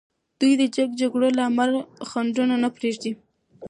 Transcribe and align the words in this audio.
دوی 0.39 0.53
د 0.61 0.63
جنګ 0.75 0.91
جګړو 1.01 1.27
له 1.37 1.43
امله 1.49 1.79
خنډونه 2.09 2.55
نه 2.63 2.69
پریږدي. 2.77 3.11